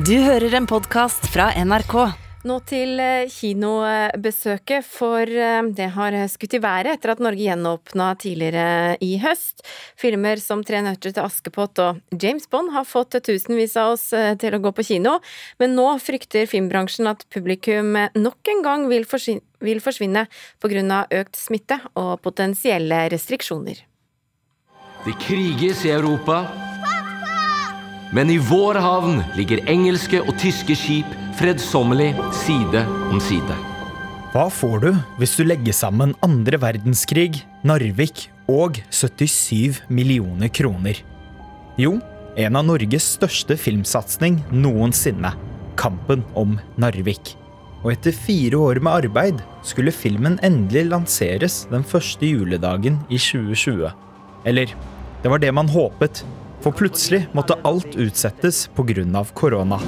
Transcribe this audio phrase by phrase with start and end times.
[0.00, 1.94] Du hører en podkast fra NRK.
[2.48, 8.06] Nå til eh, kinobesøket, for eh, det har skutt i været etter at Norge gjenåpna
[8.22, 9.60] tidligere i høst.
[10.00, 14.32] Filmer som Tre nøtter til Askepott og James Bond har fått tusenvis av oss eh,
[14.40, 15.18] til å gå på kino,
[15.60, 20.24] men nå frykter filmbransjen at publikum nok en gang vil forsvinne, vil forsvinne
[20.64, 21.04] pga.
[21.20, 23.84] økt smitte og potensielle restriksjoner.
[25.04, 26.69] Det kriges i Europa.
[28.10, 33.58] Men i vår havn ligger engelske og tyske skip fredsommelig side om side.
[34.32, 34.88] Hva får du
[35.20, 40.98] hvis du legger sammen andre verdenskrig, Narvik og 77 millioner kroner?
[41.78, 42.00] Jo,
[42.34, 45.30] en av Norges største filmsatsing noensinne.
[45.78, 47.36] Kampen om Narvik.
[47.84, 53.86] Og etter fire år med arbeid skulle filmen endelig lanseres den første juledagen i 2020.
[54.50, 54.74] Eller,
[55.22, 56.24] det var det man håpet,
[56.60, 59.24] for plutselig måtte alt utsettes pga.
[59.34, 59.80] korona.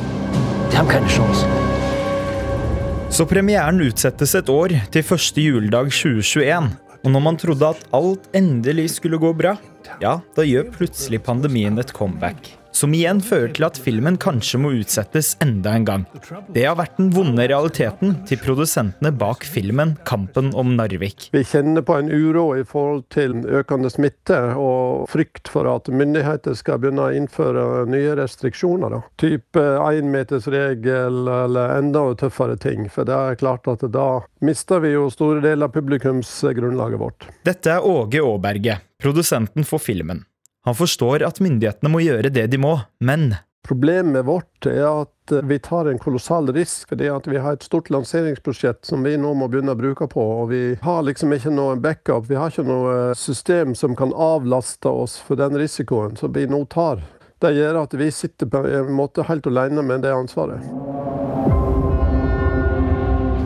[3.10, 6.70] Så premieren utsettes et år, til første juledag 2021.
[7.02, 9.56] Og når man trodde at alt endelig skulle gå bra,
[10.00, 14.72] ja, da gjør plutselig pandemien et comeback som igjen fører til at filmen kanskje må
[14.80, 16.06] utsettes enda en gang.
[16.52, 21.28] Det har vært den vonde realiteten til produsentene bak filmen 'Kampen om Narvik'.
[21.32, 26.56] Vi kjenner på en uro i forhold til økende smitte og frykt for at myndigheter
[26.58, 28.96] skal begynne å innføre nye restriksjoner.
[28.96, 29.02] Da.
[29.20, 29.62] Type
[29.92, 32.88] énmetersregel eller enda tøffere ting.
[32.90, 37.28] For det er klart at da mister vi jo store deler av publikumsgrunnlaget vårt.
[37.46, 40.24] Dette er Åge Aaberge, produsenten for filmen.
[40.64, 45.56] Han forstår at myndighetene må gjøre det de må, men Problemet vårt er at vi
[45.62, 49.46] tar en kolossal risk fordi at vi har et stort lanseringsprosjekt som vi nå må
[49.46, 50.24] begynne å bruke på.
[50.42, 52.26] Og vi har liksom ikke noe backup.
[52.26, 56.64] Vi har ikke noe system som kan avlaste oss for den risikoen som vi nå
[56.74, 57.04] tar.
[57.38, 60.66] Det gjør at vi sitter på en måte helt alene med det ansvaret.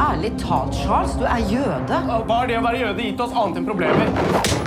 [0.00, 2.00] Ærlig talt, Charles, du er jøde.
[2.08, 4.65] Hva er det å være jøde gitt oss annet enn problemer?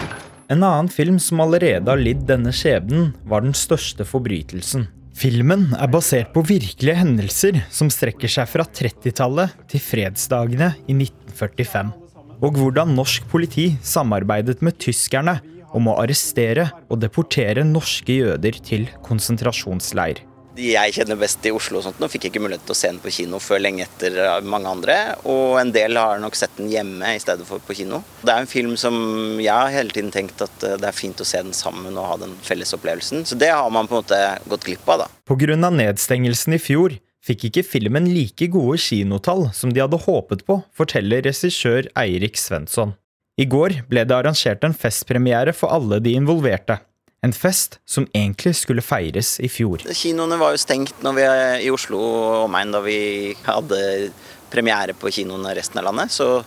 [0.49, 4.87] En annen film som allerede har lidd denne skjebnen, var Den største forbrytelsen.
[5.13, 11.91] Filmen er basert på virkelige hendelser som strekker seg fra 30-tallet til fredsdagene i 1945.
[12.39, 15.37] Og hvordan norsk politi samarbeidet med tyskerne
[15.75, 20.23] om å arrestere og deportere norske jøder til konsentrasjonsleir
[20.59, 22.77] de jeg kjenner best i Oslo og sånt, nå fikk jeg ikke mulighet til å
[22.77, 24.97] se den på kino før lenge etter mange andre.
[25.29, 28.01] Og en del har nok sett den hjemme i stedet for på kino.
[28.21, 28.95] Det er en film som
[29.39, 32.09] jeg har hele tiden tenkt at eh, det er fint å se den sammen og
[32.11, 33.25] ha den felles opplevelsen.
[33.29, 35.11] Så det har man på en måte gått glipp av, da.
[35.29, 35.55] Pga.
[35.55, 41.23] nedstengelsen i fjor fikk ikke filmen like gode kinotall som de hadde håpet på, forteller
[41.27, 42.95] regissør Eirik Svensson.
[43.39, 46.79] I går ble det arrangert en festpremiere for alle de involverte.
[47.25, 49.83] En fest som egentlig skulle feires i fjor.
[49.91, 51.25] Kinoene var jo stengt vi
[51.65, 53.79] i Oslo og omegn da vi hadde
[54.49, 56.13] premiere på kinoene resten av landet.
[56.15, 56.45] Så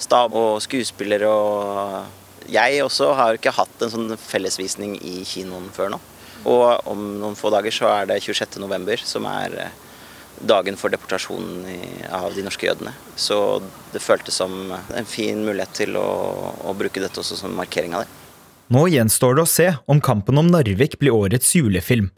[0.00, 5.94] stab og skuespillere og jeg også har ikke hatt en sånn fellesvisning i kinoen før
[5.94, 6.00] nå.
[6.44, 9.78] Og om noen få dager så er det 26.11, som er eh,
[10.44, 11.64] dagen for deportasjonen
[12.12, 12.92] av de norske jødene.
[13.16, 13.62] Så
[13.94, 16.08] det føltes som en fin mulighet til å,
[16.68, 18.23] å bruke dette også som markering av det.
[18.72, 22.08] Nå gjenstår det å se om Kampen om Narvik blir årets julefilm.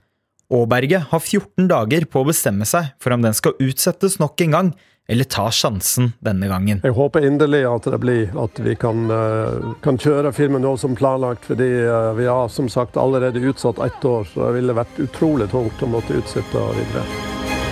[0.54, 4.54] Aaberget har 14 dager på å bestemme seg for om den skal utsettes nok en
[4.54, 4.68] gang,
[5.10, 6.80] eller ta sjansen denne gangen.
[6.86, 10.94] Jeg håper inderlig at det blir at vi kan, eh, kan kjøre filmen nå som
[10.94, 11.46] planlagt.
[11.46, 15.50] fordi eh, vi har som sagt allerede utsatt ett år, så det ville vært utrolig
[15.50, 17.06] tungt å måtte utsette videre.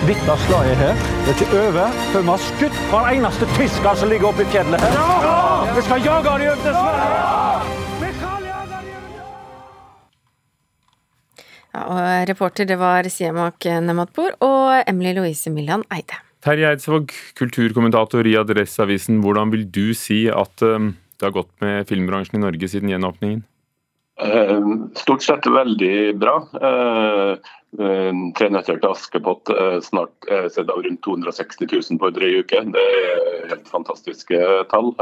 [0.07, 4.11] Dette slaget her det er ikke over før vi har skutt hver eneste tysker som
[4.11, 4.99] ligger oppe i fjellet her.
[4.99, 5.73] Ja!
[5.75, 7.34] Vi skal jage dem over til Sverige!
[11.75, 16.21] Ja, og reporter det var Siemak Nematpour og Emily Louise Millan Eide.
[16.45, 19.19] Terje Eidsvåg, kulturkommentator i Adresseavisen.
[19.25, 23.43] Hvordan vil du si at um, det har gått med filmbransjen i Norge siden gjenåpningen?
[24.21, 26.37] Uh, stort sett veldig bra.
[26.61, 27.41] Uh,
[27.81, 29.51] uh, tre nøtter til Askepott
[29.89, 32.63] snart sett av rundt 260 000 på en drøy uke.
[32.77, 34.95] Det er helt fantastiske tall.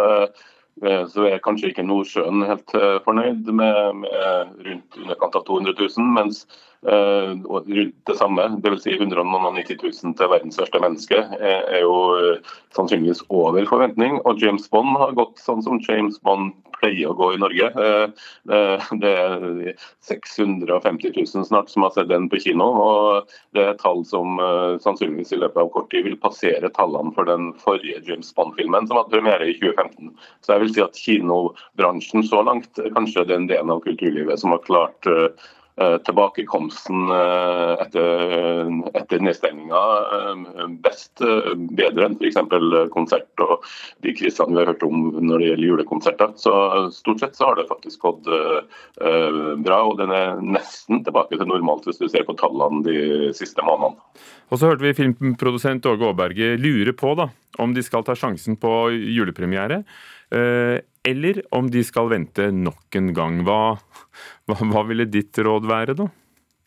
[0.80, 2.72] Så er kanskje ikke Nordsjøen helt
[3.04, 8.82] fornøyd med, med rundt underkant av 200 000, mens Eh, rundt det samme, dvs.
[8.82, 14.19] Si 190 000 til verdens største menneske, er jo eh, sannsynligvis over forventning.
[14.26, 17.70] Og James Bond har gått sånn som James Bond pleier å gå i Norge.
[17.70, 19.46] Eh, det er
[20.02, 22.67] 650 000 snart som har sett den på kino.
[22.82, 24.43] og Det er tall som
[24.82, 28.99] sannsynligvis i løpet av kort tid vil passere tallene for den forrige James Bond-filmen som
[28.99, 30.11] hadde premiere i 2015.
[30.43, 34.64] Så jeg vil si at kinobransjen så langt kanskje den delen av kulturlivet som har
[34.67, 38.66] klart Eh, tilbakekomsten eh, etter,
[38.98, 39.82] etter nedstengninga
[40.19, 41.22] eh, best,
[41.72, 42.36] bedre enn f.eks.
[42.92, 43.64] konsert og
[44.04, 46.34] de krisene vi har hørt om når det gjelder julekonserter.
[46.36, 46.52] Så
[46.92, 48.28] stort sett så har det faktisk gått
[49.62, 53.64] bra, og den er nesten tilbake til normalt hvis du ser på tallene de siste
[53.64, 54.00] månedene.
[54.52, 57.30] Og så hørte vi filmprodusent Åge Aaberge lure på da,
[57.62, 59.82] om de skal ta sjansen på julepremiere
[61.08, 63.43] eller om de skal vente nok en gang.
[63.46, 63.60] Hva,
[64.46, 66.10] hva, hva ville ditt råd være, da?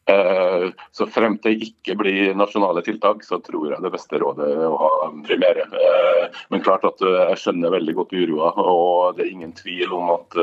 [0.06, 4.52] Eh, så frem til det ikke blir nasjonale tiltak, så tror jeg det beste rådet
[4.54, 4.90] er å ha
[5.26, 5.66] premiere.
[5.66, 9.96] Eh, men klart at eh, jeg skjønner veldig godt uroa, og det er ingen tvil
[9.98, 10.38] om at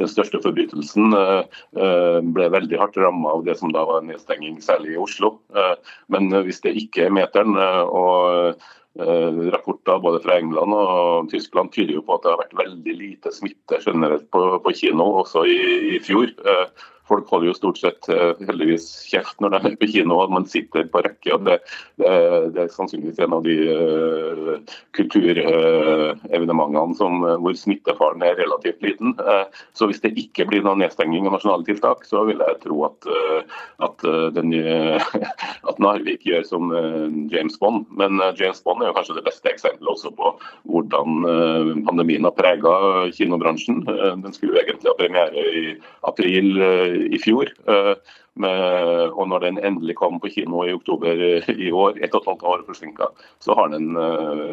[0.00, 1.14] den største forbrytelsen
[2.34, 5.36] ble veldig hardt ramma av det som da var nedstenging, særlig i Oslo.
[6.12, 8.58] Men hvis det ikke er meteren og
[8.98, 13.32] Rapporter både fra England og Tyskland tyder jo på at det har vært veldig lite
[13.34, 15.58] smitte generelt på, på kino, også i,
[15.94, 16.32] i fjor.
[17.08, 20.44] Folk holder jo stort sett eh, heldigvis kjeft når de er på kino og man
[20.48, 21.34] sitter på rekke.
[21.34, 21.56] og Det,
[22.00, 22.10] det,
[22.54, 24.54] det er sannsynligvis en av de uh,
[24.96, 29.08] kulturevenementene uh, hvor smittefaren er relativt liten.
[29.22, 29.44] Uh,
[29.78, 33.00] så hvis det ikke blir noen nedstenging av nasjonale tiltak, så vil jeg tro at,
[33.84, 33.98] at,
[34.36, 34.48] den,
[35.70, 36.64] at Narvik gjør som
[37.32, 37.80] James Bond.
[37.98, 40.26] Men James Bond er jo kanskje det beste eksempelet også på
[40.68, 41.08] hvordan
[41.86, 42.72] pandemien har prega
[43.14, 43.78] kinobransjen.
[43.86, 45.50] Den skulle jo egentlig ha premiere i
[46.08, 46.46] april
[46.98, 47.52] i fjor.
[47.68, 47.94] Eh,
[48.38, 51.18] med, og når den endelig kom på kino i oktober
[51.50, 53.08] i år, ett og et halvt år forsinka,
[53.42, 54.52] så har den eh,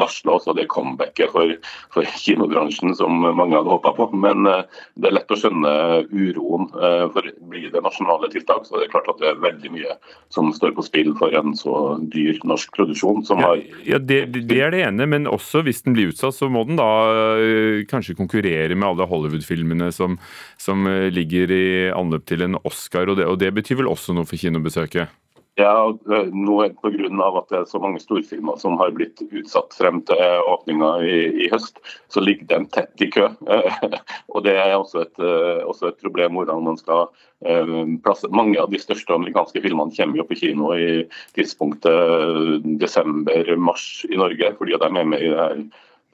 [0.00, 1.52] varsla også det comebacket for,
[1.92, 4.08] for, kinobransjen som mange hadde håpa på.
[4.16, 5.74] Men det er lett å skjønne
[6.08, 6.70] uroen.
[7.12, 9.98] For Blir det nasjonale tiltak, så er det klart at det er veldig mye
[10.32, 11.74] som står på spill for en så
[12.12, 13.24] dyr norsk produksjon.
[13.28, 13.62] som ja, har...
[13.84, 16.80] Ja, det, det, er det ene, men også hvis den blir utsatt, så må den
[16.80, 16.88] da
[17.90, 20.16] kanskje konkurrere med alle Hollywood-filmene som,
[20.60, 23.08] som ligger i anløp til en Oscar.
[23.08, 25.12] og det og det betyr vel også noe for kinobesøket?
[25.56, 25.88] Ja,
[26.36, 27.28] nå Pga.
[27.38, 31.48] at det er så mange storfilmer som har blitt utsatt frem til åpninga i, i,
[31.48, 31.80] høst,
[32.12, 33.30] så ligger den tett i kø.
[34.34, 35.16] og Det er også et,
[35.64, 37.08] også et problem hvordan man skal
[37.40, 41.06] um, plasse Mange av de største amerikanske filmene kommer jo på kino i
[41.38, 45.64] tidspunktet desember-mars i Norge, fordi de er med i det her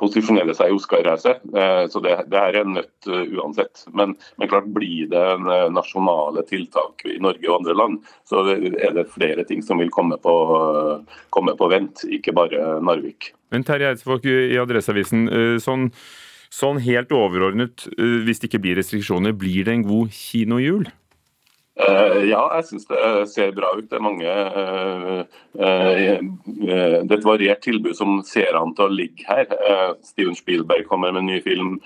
[0.03, 1.37] posisjonere seg i Oscar-race.
[1.55, 3.85] Eh, så det, det, er en nødt uh, uansett.
[3.95, 8.45] Men, men, klart blir det en, uh, nasjonale tiltak i Norge og andre land, så
[8.53, 10.35] er det flere ting som vil komme på,
[11.35, 13.33] komme på vent, ikke bare Narvik.
[13.53, 15.27] Men Terje Eidsvåg i Adresseavisen,
[15.61, 15.91] sånn,
[16.53, 20.89] sånn helt overordnet, hvis det ikke blir restriksjoner, blir det en god kinojul?
[21.73, 22.99] Uh, ja, jeg syns det
[23.33, 23.87] ser bra ut.
[23.89, 25.23] Det er mange uh,
[25.57, 29.49] Det er et variert tilbud som ser an til å ligge her.
[30.05, 31.79] Steven Spielberg kommer med en ny film.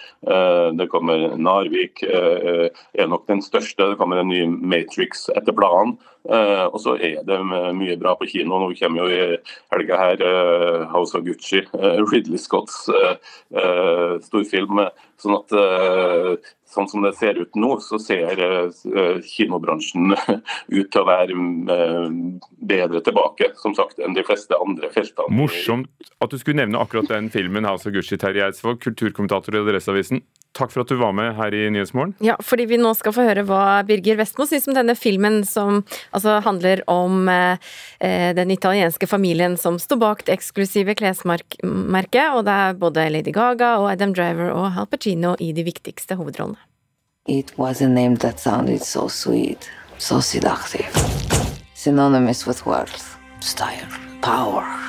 [0.79, 2.03] det kommer Narvik.
[2.03, 3.93] er nok den største.
[3.93, 5.97] Det kommer en ny Matrix etter planen.
[6.27, 8.59] og så er det mye bra på kino.
[8.59, 9.39] Nå kommer jo i
[9.75, 11.63] helga her House of Gucci,
[12.11, 12.87] Ridley Scotts
[14.27, 14.87] storfilm.
[15.23, 15.53] Sånn at
[16.77, 20.15] sånn som det ser ut nå, så ser uh, kinobransjen
[20.79, 22.09] ut til å være uh,
[22.69, 25.33] bedre tilbake som sagt, enn de fleste andre feltene.
[25.37, 29.63] Morsomt at du skulle nevne akkurat den filmen, House of Gucci, Terje Eidsvåg, kulturkommentator i
[29.63, 30.23] Adresseavisen.
[30.57, 32.15] Takk for at du var med her i Nyhetsmorgen.
[32.25, 35.83] Ja, fordi vi nå skal få høre hva Birger Vestmo syns om denne filmen som
[36.17, 37.59] altså handler om eh,
[38.01, 43.35] eh den italienske familien som står bak det eksklusive klesmerket, og det er både Lady
[43.37, 46.57] Gaga og Adam Driver og Hal Pacino i de viktigste hovedrollene.
[47.29, 50.89] It was a name that sounded so sweet, so seductive,
[51.75, 53.91] synonymous with wealth, style,
[54.23, 54.86] power.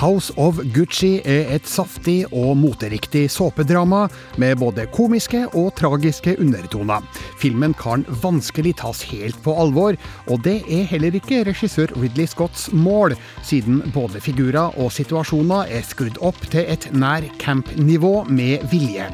[0.00, 4.06] House of Gucci er et saftig og moteriktig såpedrama
[4.40, 7.04] med både komiske og tragiske undertoner.
[7.42, 12.70] Filmen kan vanskelig tas helt på alvor, og det er heller ikke regissør Ridley Scotts
[12.72, 13.12] mål,
[13.44, 19.10] siden både figurer og situasjoner er skrudd opp til et nær camp-nivå med vilje.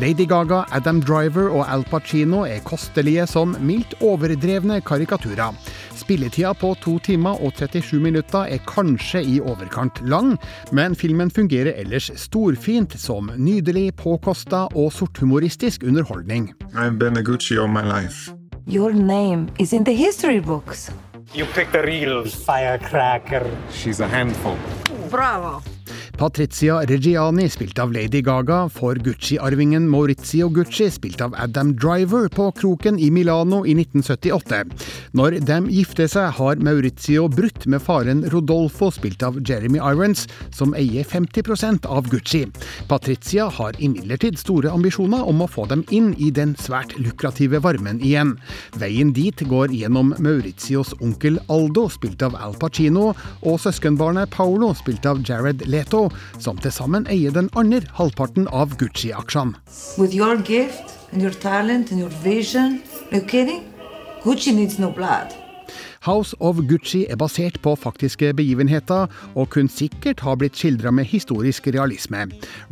[0.00, 5.52] Lady Gaga, Adam Driver og Al Pacino er kostelige som mildt overdrevne karikaturer.
[6.00, 10.29] Spilletida på to timer og 37 minutter er kanskje i overkant lang,
[10.72, 16.52] men filmen fungerer ellers storfint som nydelig, påkosta og sorthumoristisk underholdning.
[16.74, 18.32] I've been a Gucci all my life.
[18.66, 20.90] Your name is in the history books.
[21.34, 23.46] You picked a real firecracker.
[23.72, 24.56] She's a handful.
[25.10, 25.62] Bravo.
[26.20, 32.50] Patricia Reggiani, spilt av Lady Gaga, får Gucci-arvingen Maurizio Gucci, spilt av Adam Driver, på
[32.52, 34.58] kroken i Milano i 1978.
[35.16, 40.74] Når de gifter seg, har Maurizio brutt med faren Rodolfo, spilt av Jeremy Irons, som
[40.76, 42.42] eier 50% av Gucci.
[42.90, 48.04] Patricia har imidlertid store ambisjoner om å få dem inn i den svært lukrative varmen
[48.04, 48.34] igjen.
[48.76, 55.08] Veien dit går gjennom Maurizios onkel Aldo, spilt av Al Pacino, og søskenbarnet Paolo, spilt
[55.08, 59.56] av Jared Leto, som til sammen eier den andre halvparten av Gucci-aksjene.
[59.98, 63.64] With your gift and talent and your vision, are you kidding?
[64.22, 65.32] Gucci needs no blood.
[66.00, 71.04] House of Gucci er basert på faktiske begivenheter, og kunne sikkert ha blitt skildra med
[71.04, 72.22] historisk realisme.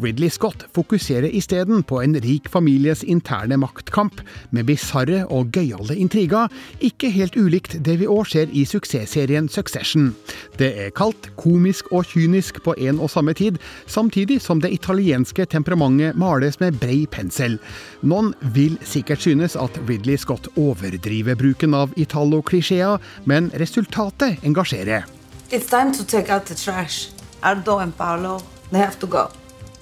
[0.00, 6.49] Ridley Scott fokuserer isteden på en rik families interne maktkamp, med bisarre og gøyale intriger,
[6.80, 10.14] ikke helt ulikt det vi òg ser i suksessserien Succession.
[10.59, 15.47] Det er kaldt, komisk og kynisk på en og samme tid, samtidig som det italienske
[15.47, 17.59] temperamentet males med brei pensel.
[18.03, 25.07] Noen vil sikkert synes at Ridley Scott overdriver bruken av italo-klisjeer, men resultatet engasjerer.
[25.50, 27.09] It's time to take out the trash.
[27.43, 28.41] Aldo and Paolo,
[28.73, 29.29] they have to go.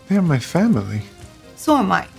[0.08, 1.02] They're my family.
[1.56, 2.15] So am I.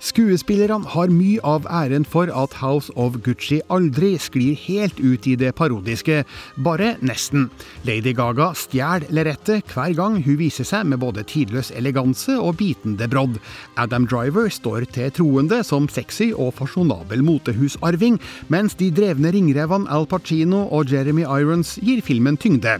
[0.00, 5.34] Skuespillerne har mye av æren for at House of Gucci aldri sklir helt ut i
[5.36, 6.22] det parodiske,
[6.64, 7.50] bare nesten.
[7.84, 13.10] Lady Gaga stjeler lerretet hver gang hun viser seg med både tidløs eleganse og bitende
[13.12, 13.36] brodd.
[13.76, 18.16] Adam Driver står til troende som sexy og fasjonabel motehusarving,
[18.48, 22.78] mens de drevne ringrevene Al Pacino og Jeremy Irons gir filmen tyngde.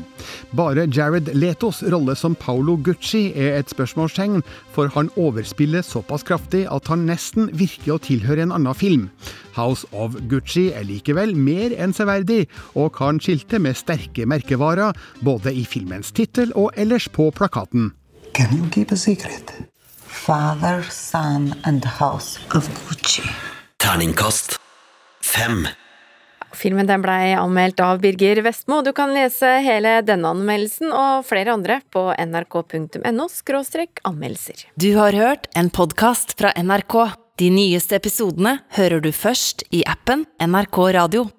[0.57, 4.41] Bare Jared Letos rolle som Paolo Gucci er et spørsmålstegn,
[4.73, 9.09] for han overspiller såpass kraftig at han nesten virker å tilhøre en annen film.
[9.57, 12.47] House of Gucci er likevel mer enn severdig,
[12.79, 17.91] og kan skilte med sterke merkevarer, både i filmens tittel og ellers på plakaten.
[18.33, 19.53] Can you keep a secret?
[20.07, 23.27] Father, son and house of Gucci.
[23.81, 24.61] Terningkast
[25.21, 25.67] fem.
[26.57, 28.81] Filmen den blei anmeldt av Birger Vestmo.
[28.83, 33.29] Du kan lese hele denne anmeldelsen og flere andre på nrk.no
[34.11, 34.67] anmeldelser.
[34.75, 36.97] Du har hørt en podkast fra NRK.
[37.41, 41.25] De nyeste episodene hører du først i appen NRK Radio.